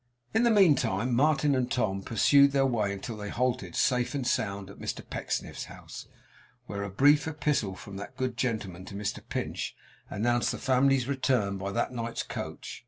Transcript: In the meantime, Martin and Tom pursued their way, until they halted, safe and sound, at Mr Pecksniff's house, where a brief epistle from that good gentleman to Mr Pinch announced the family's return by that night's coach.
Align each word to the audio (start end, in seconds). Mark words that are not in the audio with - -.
In 0.33 0.41
the 0.41 0.49
meantime, 0.49 1.13
Martin 1.13 1.53
and 1.53 1.69
Tom 1.69 2.01
pursued 2.01 2.53
their 2.53 2.65
way, 2.65 2.91
until 2.91 3.15
they 3.17 3.29
halted, 3.29 3.75
safe 3.75 4.15
and 4.15 4.25
sound, 4.25 4.71
at 4.71 4.79
Mr 4.79 5.07
Pecksniff's 5.07 5.65
house, 5.65 6.07
where 6.65 6.81
a 6.81 6.89
brief 6.89 7.27
epistle 7.27 7.75
from 7.75 7.97
that 7.97 8.17
good 8.17 8.35
gentleman 8.35 8.83
to 8.85 8.95
Mr 8.95 9.19
Pinch 9.29 9.75
announced 10.09 10.51
the 10.51 10.57
family's 10.57 11.07
return 11.07 11.59
by 11.59 11.71
that 11.73 11.91
night's 11.91 12.23
coach. 12.23 12.79